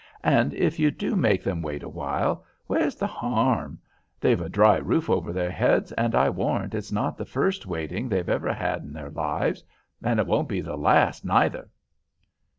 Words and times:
And 0.23 0.55
if 0.55 0.79
you 0.79 0.89
do 0.89 1.15
make 1.15 1.43
them 1.43 1.61
wait 1.61 1.83
awhile, 1.83 2.43
where's 2.65 2.95
the 2.95 3.05
harm? 3.05 3.77
They've 4.19 4.41
a 4.41 4.49
dry 4.49 4.77
roof 4.77 5.11
over 5.11 5.31
their 5.31 5.51
heads, 5.51 5.91
and 5.91 6.15
I 6.15 6.27
warrant 6.31 6.73
it's 6.73 6.91
not 6.91 7.19
the 7.19 7.23
first 7.25 7.67
waiting 7.67 8.09
they've 8.09 8.27
ever 8.27 8.51
had 8.51 8.81
in 8.81 8.93
their 8.93 9.11
lives; 9.11 9.63
and 10.03 10.19
it 10.19 10.25
won't 10.25 10.49
be 10.49 10.59
the 10.61 10.75
last 10.75 11.23
neither." 11.23 11.69